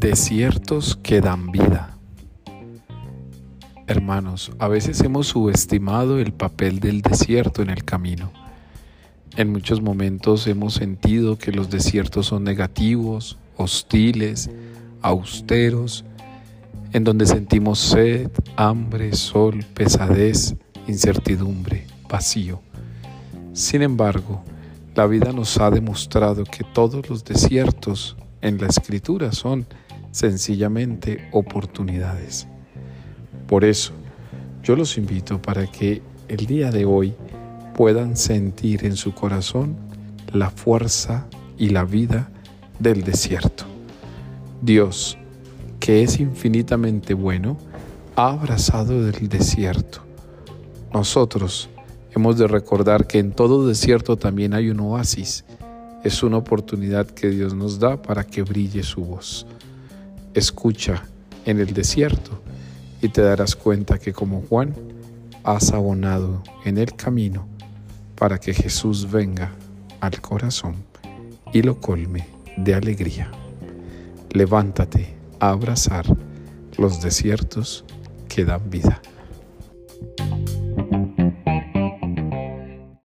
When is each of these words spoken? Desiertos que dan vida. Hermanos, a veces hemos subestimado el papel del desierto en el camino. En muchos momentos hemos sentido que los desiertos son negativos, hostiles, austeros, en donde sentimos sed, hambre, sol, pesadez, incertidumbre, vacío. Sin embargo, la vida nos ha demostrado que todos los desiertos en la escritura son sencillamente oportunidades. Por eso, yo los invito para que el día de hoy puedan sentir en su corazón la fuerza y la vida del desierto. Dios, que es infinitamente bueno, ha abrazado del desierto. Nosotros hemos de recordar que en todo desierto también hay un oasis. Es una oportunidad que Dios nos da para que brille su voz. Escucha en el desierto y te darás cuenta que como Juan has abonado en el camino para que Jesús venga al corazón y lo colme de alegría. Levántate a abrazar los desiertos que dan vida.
Desiertos 0.00 0.96
que 1.02 1.20
dan 1.20 1.52
vida. 1.52 1.98
Hermanos, 3.86 4.50
a 4.58 4.66
veces 4.66 4.98
hemos 5.02 5.26
subestimado 5.26 6.18
el 6.18 6.32
papel 6.32 6.80
del 6.80 7.02
desierto 7.02 7.60
en 7.60 7.68
el 7.68 7.84
camino. 7.84 8.32
En 9.36 9.52
muchos 9.52 9.82
momentos 9.82 10.46
hemos 10.46 10.72
sentido 10.72 11.36
que 11.36 11.52
los 11.52 11.68
desiertos 11.68 12.28
son 12.28 12.44
negativos, 12.44 13.36
hostiles, 13.58 14.48
austeros, 15.02 16.06
en 16.94 17.04
donde 17.04 17.26
sentimos 17.26 17.78
sed, 17.78 18.30
hambre, 18.56 19.12
sol, 19.12 19.66
pesadez, 19.74 20.56
incertidumbre, 20.88 21.86
vacío. 22.08 22.62
Sin 23.52 23.82
embargo, 23.82 24.42
la 24.94 25.06
vida 25.06 25.34
nos 25.34 25.58
ha 25.58 25.70
demostrado 25.70 26.44
que 26.44 26.64
todos 26.64 27.10
los 27.10 27.22
desiertos 27.22 28.16
en 28.40 28.56
la 28.58 28.68
escritura 28.68 29.32
son 29.32 29.66
sencillamente 30.10 31.28
oportunidades. 31.32 32.46
Por 33.46 33.64
eso, 33.64 33.92
yo 34.62 34.76
los 34.76 34.96
invito 34.98 35.40
para 35.40 35.66
que 35.66 36.02
el 36.28 36.46
día 36.46 36.70
de 36.70 36.84
hoy 36.84 37.14
puedan 37.74 38.16
sentir 38.16 38.84
en 38.84 38.96
su 38.96 39.14
corazón 39.14 39.76
la 40.32 40.50
fuerza 40.50 41.26
y 41.58 41.70
la 41.70 41.84
vida 41.84 42.30
del 42.78 43.02
desierto. 43.02 43.64
Dios, 44.62 45.16
que 45.78 46.02
es 46.02 46.20
infinitamente 46.20 47.14
bueno, 47.14 47.56
ha 48.16 48.28
abrazado 48.30 49.02
del 49.02 49.28
desierto. 49.28 50.02
Nosotros 50.92 51.70
hemos 52.14 52.36
de 52.36 52.46
recordar 52.46 53.06
que 53.06 53.18
en 53.18 53.32
todo 53.32 53.66
desierto 53.66 54.16
también 54.16 54.54
hay 54.54 54.70
un 54.70 54.80
oasis. 54.80 55.44
Es 56.04 56.22
una 56.22 56.36
oportunidad 56.36 57.06
que 57.06 57.30
Dios 57.30 57.54
nos 57.54 57.78
da 57.78 58.00
para 58.00 58.24
que 58.24 58.42
brille 58.42 58.82
su 58.82 59.04
voz. 59.04 59.46
Escucha 60.34 61.04
en 61.44 61.58
el 61.58 61.72
desierto 61.74 62.40
y 63.02 63.08
te 63.08 63.22
darás 63.22 63.56
cuenta 63.56 63.98
que 63.98 64.12
como 64.12 64.42
Juan 64.42 64.74
has 65.42 65.72
abonado 65.72 66.42
en 66.64 66.78
el 66.78 66.94
camino 66.94 67.48
para 68.14 68.38
que 68.38 68.54
Jesús 68.54 69.10
venga 69.10 69.50
al 70.00 70.20
corazón 70.20 70.76
y 71.52 71.62
lo 71.62 71.80
colme 71.80 72.26
de 72.56 72.74
alegría. 72.74 73.30
Levántate 74.32 75.14
a 75.40 75.50
abrazar 75.50 76.04
los 76.76 77.02
desiertos 77.02 77.84
que 78.28 78.44
dan 78.44 78.70
vida. 78.70 79.00